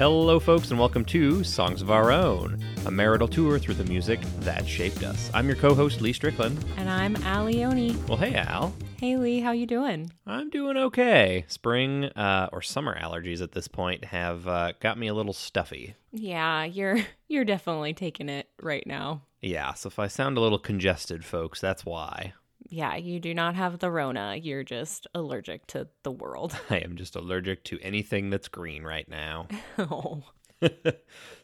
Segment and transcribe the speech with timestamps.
[0.00, 4.18] Hello, folks, and welcome to Songs of Our Own, a marital tour through the music
[4.38, 5.30] that shaped us.
[5.34, 6.64] I'm your co-host Lee Strickland.
[6.78, 8.02] And I'm Al Leone.
[8.06, 8.74] Well, hey Al.
[8.98, 10.10] Hey Lee, how you doing?
[10.26, 11.44] I'm doing okay.
[11.48, 15.96] Spring uh, or summer allergies at this point have uh, got me a little stuffy.
[16.12, 19.20] Yeah, you're you're definitely taking it right now.
[19.42, 22.32] Yeah, so if I sound a little congested, folks, that's why.
[22.72, 24.36] Yeah, you do not have the Rona.
[24.40, 26.56] You're just allergic to the world.
[26.70, 29.48] I am just allergic to anything that's green right now.
[29.78, 30.22] oh.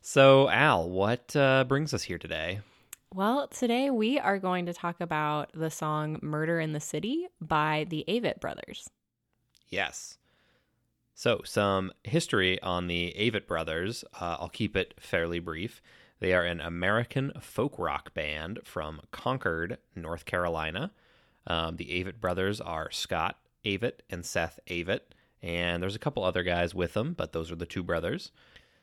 [0.00, 2.60] so, Al, what uh, brings us here today?
[3.12, 7.86] Well, today we are going to talk about the song Murder in the City by
[7.88, 8.88] the Avett Brothers.
[9.68, 10.18] Yes.
[11.14, 14.04] So, some history on the Avett Brothers.
[14.20, 15.82] Uh, I'll keep it fairly brief.
[16.20, 20.92] They are an American folk rock band from Concord, North Carolina.
[21.46, 25.00] Um, the Avett brothers are Scott Avett and Seth Avett,
[25.42, 28.32] and there's a couple other guys with them, but those are the two brothers.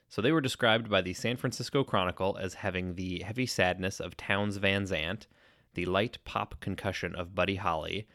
[0.08, 4.16] So they were described by the San Francisco Chronicle as having the heavy sadness of
[4.16, 5.28] Townes Van Zandt,
[5.74, 8.08] the light pop concussion of Buddy Holly,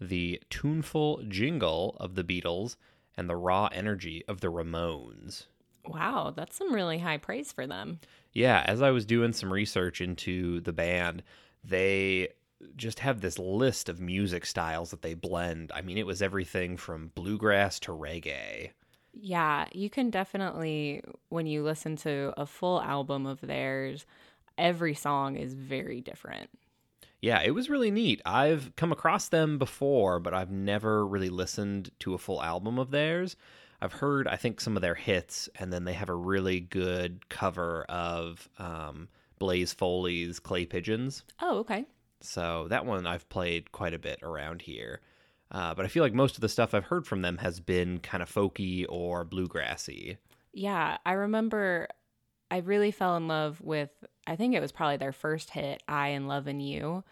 [0.00, 2.76] the tuneful jingle of the Beatles,
[3.16, 5.46] and the raw energy of the Ramones.
[5.86, 8.00] Wow, that's some really high praise for them.
[8.32, 11.22] Yeah, as I was doing some research into the band,
[11.64, 12.28] they
[12.76, 15.70] just have this list of music styles that they blend.
[15.74, 18.70] I mean, it was everything from bluegrass to reggae.
[19.12, 24.06] Yeah, you can definitely, when you listen to a full album of theirs,
[24.56, 26.50] every song is very different.
[27.20, 28.22] Yeah, it was really neat.
[28.24, 32.90] I've come across them before, but I've never really listened to a full album of
[32.90, 33.34] theirs.
[33.80, 37.28] I've heard, I think, some of their hits, and then they have a really good
[37.28, 41.24] cover of um, Blaze Foley's Clay Pigeons.
[41.40, 41.86] Oh, okay.
[42.20, 45.00] So that one I've played quite a bit around here.
[45.50, 48.00] Uh, but I feel like most of the stuff I've heard from them has been
[48.00, 50.18] kind of folky or bluegrassy.
[50.52, 51.88] Yeah, I remember
[52.50, 53.90] I really fell in love with,
[54.26, 57.04] I think it was probably their first hit, I and Love and You.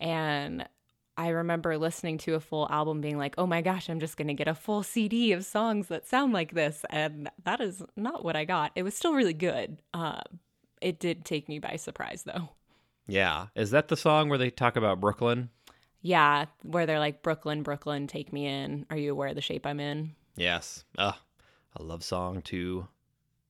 [0.00, 0.68] And
[1.16, 4.28] I remember listening to a full album being like, oh my gosh, I'm just going
[4.28, 6.84] to get a full CD of songs that sound like this.
[6.90, 8.72] And that is not what I got.
[8.74, 9.78] It was still really good.
[9.92, 10.22] Uh,
[10.80, 12.50] it did take me by surprise, though.
[13.10, 13.46] Yeah.
[13.54, 15.50] Is that the song where they talk about Brooklyn?
[16.02, 18.86] Yeah, where they're like, Brooklyn, Brooklyn, take me in.
[18.88, 20.14] Are you aware of the shape I'm in?
[20.36, 20.84] Yes.
[20.96, 21.12] Uh,
[21.76, 22.88] a love song to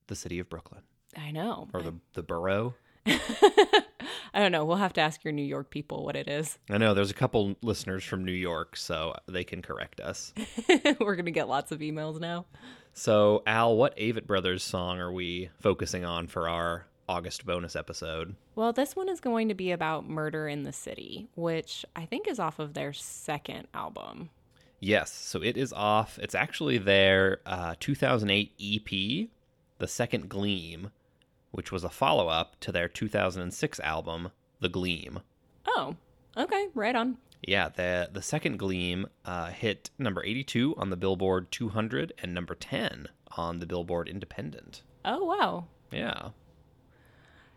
[0.07, 0.81] the city of Brooklyn.
[1.17, 1.69] I know.
[1.73, 2.75] Or the, the borough.
[3.05, 4.65] I don't know.
[4.65, 6.57] We'll have to ask your New York people what it is.
[6.69, 10.33] I know there's a couple listeners from New York, so they can correct us.
[10.99, 12.45] We're going to get lots of emails now.
[12.93, 18.37] So, Al, what Avett Brothers song are we focusing on for our August bonus episode?
[18.55, 22.25] Well, this one is going to be about Murder in the City, which I think
[22.25, 24.29] is off of their second album.
[24.79, 26.17] Yes, so it is off.
[26.21, 29.29] It's actually their uh, 2008 EP,
[29.79, 30.91] The Second Gleam,
[31.51, 35.19] which was a follow up to their 2006 album, The Gleam.
[35.67, 35.97] Oh,
[36.37, 37.17] okay, right on.
[37.41, 42.55] Yeah, the the second Gleam uh, hit number 82 on the Billboard 200 and number
[42.55, 44.83] 10 on the Billboard Independent.
[45.03, 45.65] Oh wow.
[45.91, 46.29] Yeah.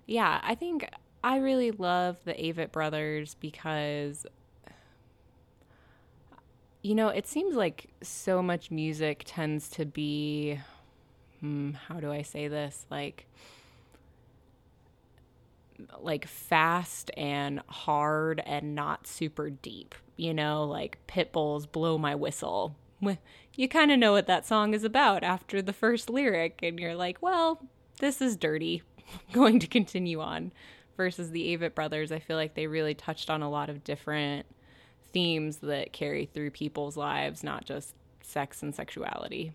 [0.06, 0.88] Yeah, I think
[1.22, 4.26] I really love the Avett brothers because
[6.82, 10.60] you know, it seems like so much music tends to be
[11.40, 12.86] hmm, how do I say this?
[12.90, 13.26] Like
[16.00, 19.94] like fast and hard and not super deep.
[20.16, 22.76] You know, like Pitbull's Blow My Whistle.
[23.56, 26.94] You kind of know what that song is about after the first lyric, and you're
[26.94, 27.60] like, well,
[28.00, 28.82] this is dirty.
[29.32, 30.52] going to continue on.
[30.96, 34.46] Versus the Avett brothers, I feel like they really touched on a lot of different
[35.12, 39.54] themes that carry through people's lives, not just sex and sexuality.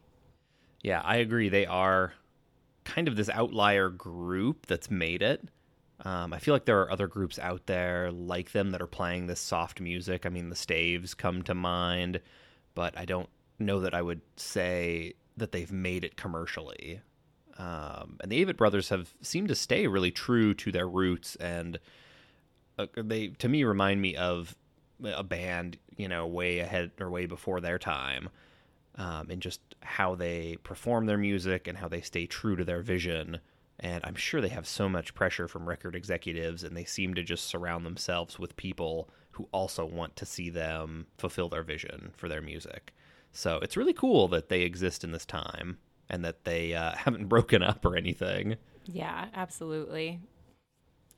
[0.82, 1.48] Yeah, I agree.
[1.48, 2.14] They are
[2.84, 5.48] kind of this outlier group that's made it.
[6.06, 9.28] Um, I feel like there are other groups out there like them that are playing
[9.28, 10.26] this soft music.
[10.26, 12.22] I mean, the Staves come to mind,
[12.74, 13.30] but I don't
[13.60, 17.02] know that I would say that they've made it commercially.
[17.60, 21.78] Um, and the Avett brothers have seemed to stay really true to their roots, and
[22.78, 24.56] uh, they, to me, remind me of
[25.04, 28.30] a band, you know, way ahead or way before their time,
[28.96, 32.82] um, and just how they perform their music and how they stay true to their
[32.82, 33.40] vision.
[33.82, 37.24] And I'm sure they have so much pressure from record executives, and they seem to
[37.24, 42.30] just surround themselves with people who also want to see them fulfill their vision for
[42.30, 42.94] their music.
[43.34, 45.78] So it's really cool that they exist in this time
[46.10, 48.58] and that they uh, haven't broken up or anything.
[48.86, 50.20] Yeah, absolutely.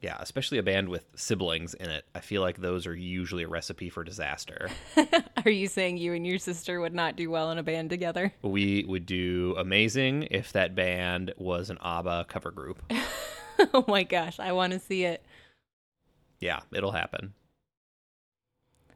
[0.01, 2.05] Yeah, especially a band with siblings in it.
[2.15, 4.69] I feel like those are usually a recipe for disaster.
[5.45, 8.33] Are you saying you and your sister would not do well in a band together?
[8.41, 12.81] We would do amazing if that band was an ABBA cover group.
[13.75, 15.23] oh my gosh, I want to see it.
[16.39, 17.33] Yeah, it'll happen.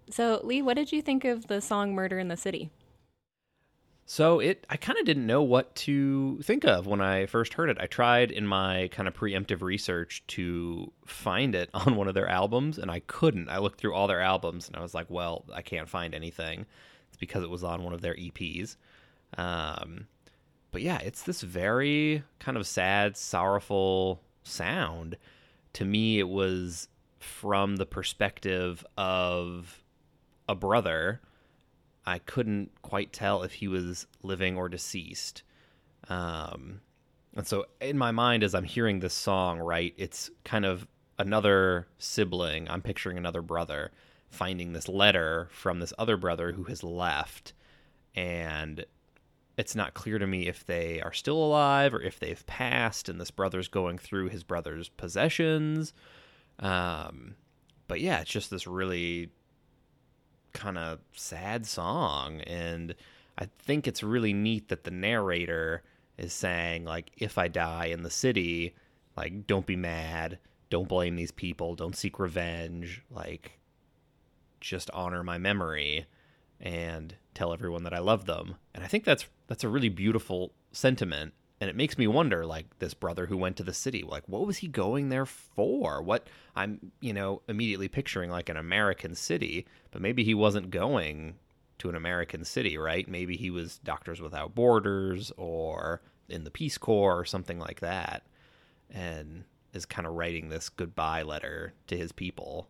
[0.09, 2.71] So, Lee, what did you think of the song Murder in the City?
[4.07, 7.69] So it I kind of didn't know what to think of when I first heard
[7.69, 7.77] it.
[7.79, 12.29] I tried in my kind of preemptive research to find it on one of their
[12.29, 13.49] albums and I couldn't.
[13.49, 16.67] I looked through all their albums and I was like, well, I can't find anything.
[17.07, 18.75] It's because it was on one of their EPs.
[19.37, 20.07] Um,
[20.71, 25.17] but yeah, it's this very kind of sad, sorrowful sound.
[25.73, 29.83] To me, it was from the perspective of
[30.47, 31.21] a brother
[32.05, 35.43] I couldn't quite tell if he was living or deceased.
[36.07, 36.81] Um,
[37.35, 40.87] and so in my mind, as I'm hearing this song, right, it's kind of
[41.17, 42.69] another sibling.
[42.69, 43.91] I'm picturing another brother
[44.29, 47.53] finding this letter from this other brother who has left.
[48.13, 48.85] And
[49.57, 53.19] it's not clear to me if they are still alive or if they've passed and
[53.19, 55.93] this brother's going through his brother's possessions.
[56.59, 57.35] Um,
[57.87, 59.29] but yeah, it's just this really
[60.55, 62.95] kind of sad song and
[63.37, 65.83] I think it's really neat that the narrator
[66.17, 68.75] is saying like if I die in the city,
[69.17, 73.59] like don't be mad, don't blame these people, don't seek revenge, like
[74.61, 76.05] just honor my memory
[76.61, 78.55] and tell everyone that I love them.
[78.73, 82.79] And I think that's that's a really beautiful sentiment and it makes me wonder like
[82.79, 86.01] this brother who went to the city like what was he going there for?
[86.01, 91.35] What i'm you know immediately picturing like an american city but maybe he wasn't going
[91.77, 93.07] to an american city right?
[93.07, 98.23] Maybe he was doctors without borders or in the peace corps or something like that
[98.89, 99.43] and
[99.73, 102.67] is kind of writing this goodbye letter to his people.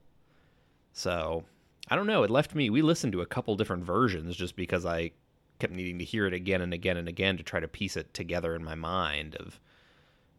[0.93, 1.43] So
[1.89, 2.23] i don't know.
[2.23, 5.11] It left me we listened to a couple different versions just because i
[5.59, 8.13] kept needing to hear it again and again and again to try to piece it
[8.13, 9.59] together in my mind of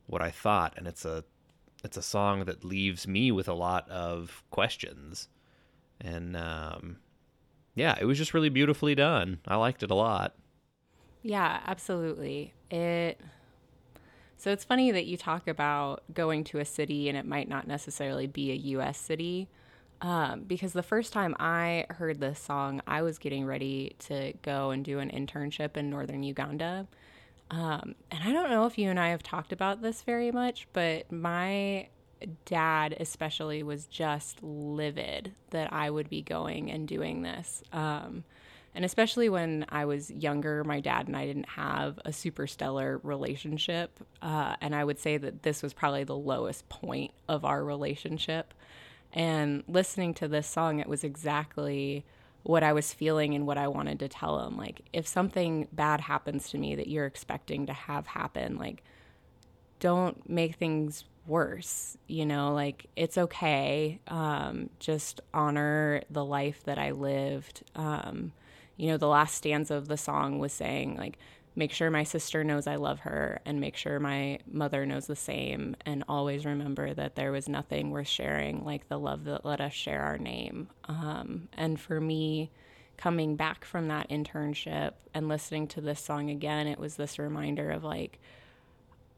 [0.07, 0.75] what I thought.
[0.77, 1.25] And it's a
[1.85, 5.29] it's a song that leaves me with a lot of questions.
[6.01, 6.99] And um,
[7.75, 9.39] yeah it was just really beautifully done.
[9.47, 10.35] I liked it a lot.
[11.23, 12.55] Yeah absolutely.
[12.71, 13.21] It
[14.39, 17.67] so it's funny that you talk about going to a city and it might not
[17.67, 19.49] necessarily be a US city
[20.01, 24.71] um, because the first time I heard this song, I was getting ready to go
[24.71, 26.87] and do an internship in northern Uganda.
[27.51, 30.67] Um, and I don't know if you and I have talked about this very much,
[30.73, 31.89] but my
[32.45, 37.63] dad, especially, was just livid that I would be going and doing this.
[37.73, 38.25] Um,
[38.75, 43.01] and especially when I was younger, my dad and I didn't have a super stellar
[43.03, 43.99] relationship.
[44.21, 48.53] Uh, and I would say that this was probably the lowest point of our relationship.
[49.17, 52.05] And listening to this song, it was exactly
[52.43, 54.59] what I was feeling and what I wanted to tell him.
[54.59, 58.85] Like, if something bad happens to me that you're expecting to have happen, like,
[59.81, 61.97] don't make things worse.
[62.07, 64.01] You know, like, it's okay.
[64.07, 67.65] Um, just honor the life that I lived.
[67.75, 68.33] Um,
[68.77, 71.19] you know, the last stanza of the song was saying, like,
[71.57, 75.17] make sure my sister knows I love her and make sure my mother knows the
[75.17, 79.63] same and always remember that there was nothing worth sharing like the love that let
[79.63, 80.69] us share our name.
[80.85, 82.51] Um, and for me,
[82.99, 87.71] coming back from that internship and listening to this song again, it was this reminder
[87.71, 88.21] of like,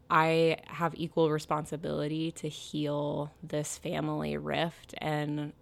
[0.09, 5.53] I have equal responsibility to heal this family rift and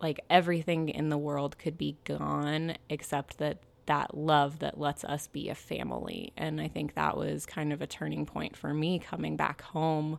[0.00, 5.26] like everything in the world could be gone except that that love that lets us
[5.26, 6.32] be a family.
[6.36, 10.18] And I think that was kind of a turning point for me coming back home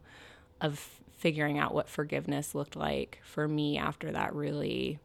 [0.62, 5.00] of figuring out what forgiveness looked like for me after that really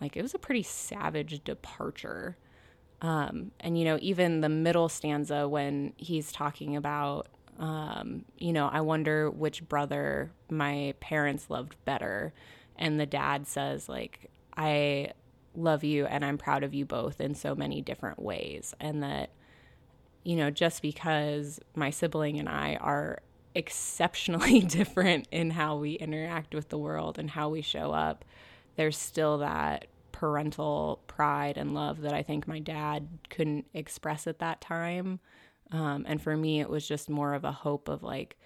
[0.00, 2.36] like it was a pretty savage departure.
[3.02, 7.28] Um, and you know, even the middle stanza when he's talking about
[7.60, 12.32] um, you know, I wonder which brother my parents loved better.
[12.76, 15.12] And the dad says, like, I
[15.54, 18.74] love you and I'm proud of you both in so many different ways.
[18.80, 19.30] And that,
[20.22, 23.20] you know, just because my sibling and I are
[23.54, 28.24] exceptionally different in how we interact with the world and how we show up,
[28.76, 34.38] there's still that parental pride and love that I think my dad couldn't express at
[34.38, 35.18] that time.
[35.72, 38.36] Um, and for me, it was just more of a hope of like,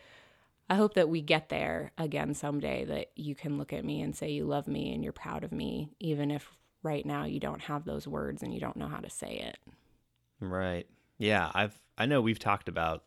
[0.71, 4.17] I hope that we get there again someday that you can look at me and
[4.17, 6.49] say you love me and you're proud of me, even if
[6.85, 9.59] right now you don't have those words and you don't know how to say it.
[10.41, 10.87] Right.
[11.19, 13.05] Yeah, I've I know we've talked about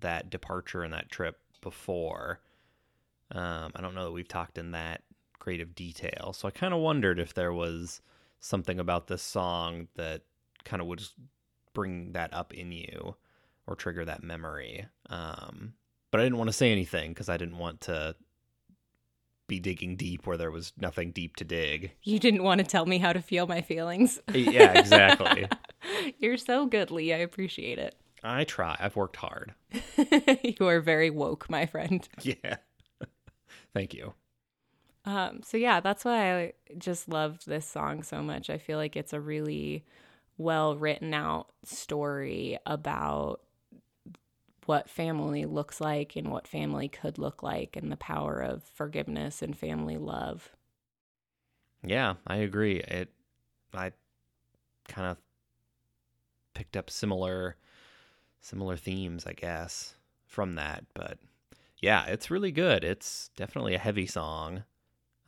[0.00, 2.40] that departure and that trip before.
[3.30, 5.02] Um, I don't know that we've talked in that
[5.38, 6.32] great of detail.
[6.32, 8.00] So I kind of wondered if there was
[8.40, 10.22] something about this song that
[10.64, 11.02] kind of would
[11.74, 13.16] bring that up in you
[13.66, 14.86] or trigger that memory.
[15.10, 15.74] Um,
[16.10, 18.14] but I didn't want to say anything because I didn't want to
[19.48, 21.92] be digging deep where there was nothing deep to dig.
[22.04, 24.20] You didn't want to tell me how to feel my feelings.
[24.32, 25.48] yeah, exactly.
[26.18, 27.12] You're so good, Lee.
[27.12, 27.96] I appreciate it.
[28.22, 28.76] I try.
[28.78, 29.54] I've worked hard.
[30.42, 32.06] you are very woke, my friend.
[32.22, 32.56] Yeah.
[33.74, 34.14] Thank you.
[35.04, 38.50] Um, so yeah, that's why I just loved this song so much.
[38.50, 39.84] I feel like it's a really
[40.36, 43.40] well written out story about
[44.68, 49.40] what family looks like and what family could look like and the power of forgiveness
[49.40, 50.50] and family love.
[51.82, 52.80] Yeah, I agree.
[52.80, 53.08] It
[53.72, 53.92] I
[54.86, 55.16] kind of
[56.52, 57.56] picked up similar
[58.42, 59.94] similar themes, I guess,
[60.26, 61.18] from that, but
[61.80, 62.84] yeah, it's really good.
[62.84, 64.64] It's definitely a heavy song.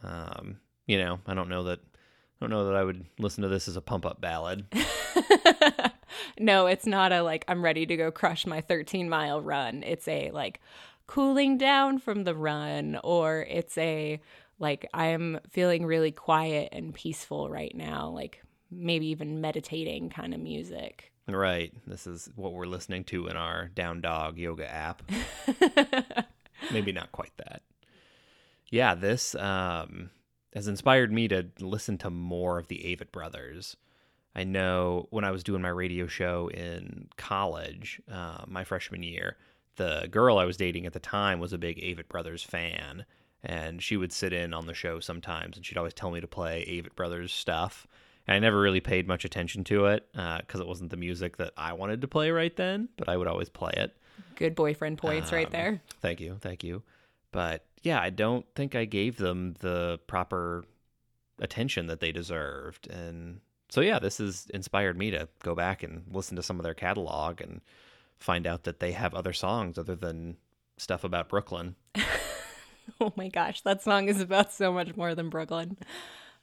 [0.03, 3.49] Um, you know, I don't know that I don't know that I would listen to
[3.49, 4.67] this as a pump up ballad.
[6.41, 9.83] no, it's not a like I'm ready to go crush my 13 mile run.
[9.83, 10.61] It's a like
[11.07, 14.21] cooling down from the run or it's a
[14.59, 20.41] like I'm feeling really quiet and peaceful right now, like maybe even meditating kind of
[20.41, 21.13] music.
[21.29, 21.73] Right.
[21.87, 25.03] This is what we're listening to in our down dog yoga app.
[26.73, 27.63] maybe not quite that.
[28.71, 30.11] Yeah, this um
[30.55, 33.77] has inspired me to listen to more of the Avett brothers.
[34.35, 39.37] I know when I was doing my radio show in college, uh, my freshman year,
[39.77, 43.05] the girl I was dating at the time was a big Avett Brothers fan,
[43.43, 46.27] and she would sit in on the show sometimes, and she'd always tell me to
[46.27, 47.87] play Avett Brothers stuff.
[48.27, 51.39] And I never really paid much attention to it because uh, it wasn't the music
[51.39, 53.97] that I wanted to play right then, but I would always play it.
[54.37, 55.81] Good boyfriend points um, right there.
[56.01, 56.83] Thank you, thank you.
[57.33, 60.65] But yeah, I don't think I gave them the proper
[61.39, 66.05] attention that they deserved, and so yeah, this has inspired me to go back and
[66.11, 67.61] listen to some of their catalog and
[68.19, 70.37] find out that they have other songs other than
[70.77, 71.77] stuff about Brooklyn.
[73.01, 75.77] oh my gosh, that song is about so much more than Brooklyn.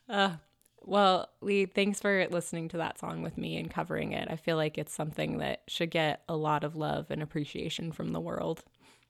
[0.10, 0.36] Uh,
[0.82, 4.30] well, Lee, thanks for listening to that song with me and covering it.
[4.32, 8.14] I feel like it's something that should get a lot of love and appreciation from
[8.14, 8.64] the world.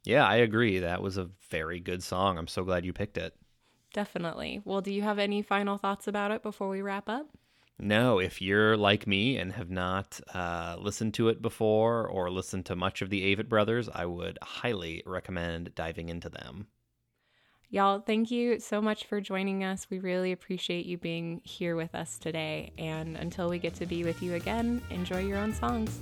[0.03, 0.79] Yeah, I agree.
[0.79, 2.37] That was a very good song.
[2.37, 3.35] I'm so glad you picked it.
[3.93, 4.61] Definitely.
[4.65, 7.27] Well, do you have any final thoughts about it before we wrap up?
[7.79, 12.65] No, if you're like me and have not uh, listened to it before or listened
[12.67, 16.67] to much of the Avett Brothers, I would highly recommend diving into them.
[17.69, 19.87] Y'all, thank you so much for joining us.
[19.89, 22.71] We really appreciate you being here with us today.
[22.77, 25.99] And until we get to be with you again, enjoy your own songs.